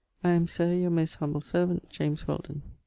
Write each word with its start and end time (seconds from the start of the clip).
I 0.23 0.31
am, 0.31 0.47
Sir, 0.47 0.73
your 0.73 0.89
most 0.89 1.17
humble 1.17 1.41
servant, 1.41 1.91
JAMES 1.91 2.21
WHELDON. 2.27 2.63